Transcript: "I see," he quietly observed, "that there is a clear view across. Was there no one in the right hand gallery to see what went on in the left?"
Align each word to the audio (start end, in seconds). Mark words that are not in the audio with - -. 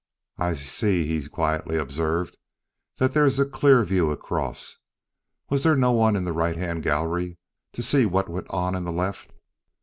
"I 0.39 0.55
see," 0.55 1.05
he 1.05 1.29
quietly 1.29 1.77
observed, 1.77 2.39
"that 2.97 3.11
there 3.11 3.23
is 3.23 3.37
a 3.37 3.45
clear 3.45 3.83
view 3.83 4.09
across. 4.09 4.79
Was 5.51 5.61
there 5.61 5.75
no 5.75 5.91
one 5.91 6.15
in 6.15 6.25
the 6.25 6.33
right 6.33 6.57
hand 6.57 6.81
gallery 6.81 7.37
to 7.73 7.83
see 7.83 8.07
what 8.07 8.27
went 8.27 8.49
on 8.49 8.73
in 8.73 8.83
the 8.83 8.91
left?" 8.91 9.29